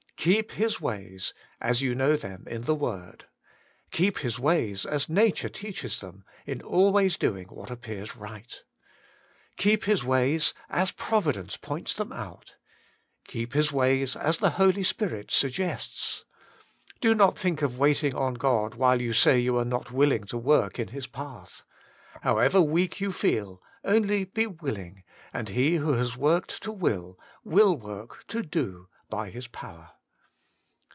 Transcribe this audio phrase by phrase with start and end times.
[0.17, 3.25] Keep His ways, as you know them in the Word.
[3.89, 8.61] Keep His ways, as nature teaches them, in always doing what appears right.
[9.57, 12.53] Keep His ways, as Providence points them out.
[13.25, 16.23] Keep His ways fts the Holy Spirit suggests.
[16.99, 20.25] Do not think o waiting on God while you say you are not will ing
[20.25, 21.63] to work in His path.
[22.21, 25.01] However weak you feel, only be willing,
[25.33, 29.93] and He who has worked to will, will work to do by His power.